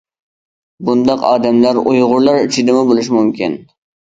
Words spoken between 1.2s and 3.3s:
ئادەملەر ئۇيغۇرلار ئىچىدىمۇ بولۇشى